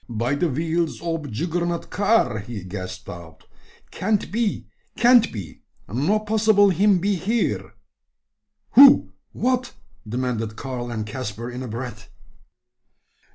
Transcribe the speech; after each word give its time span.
"By 0.09 0.33
de 0.33 0.49
wheels 0.49 0.99
ob 1.03 1.31
Juggernaut 1.31 1.91
car!" 1.91 2.39
he 2.39 2.63
gasped 2.63 3.07
out. 3.07 3.43
"Can't 3.91 4.31
be 4.31 4.65
can't 4.97 5.31
be; 5.31 5.61
no 5.87 6.17
possible 6.21 6.69
him 6.71 6.97
be 6.97 7.13
here." 7.13 7.75
"Who? 8.71 9.13
What?" 9.31 9.73
demanded 10.09 10.55
Karl 10.55 10.89
and 10.91 11.05
Caspar, 11.05 11.51
in 11.51 11.61
a 11.61 11.67
breath. 11.67 12.09